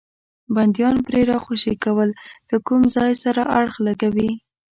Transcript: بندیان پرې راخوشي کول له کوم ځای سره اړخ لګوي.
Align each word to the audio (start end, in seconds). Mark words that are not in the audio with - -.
بندیان 0.55 0.95
پرې 1.07 1.21
راخوشي 1.31 1.73
کول 1.83 2.09
له 2.49 2.57
کوم 2.67 2.81
ځای 2.95 3.11
سره 3.23 3.41
اړخ 3.59 3.73
لګوي. 3.87 4.31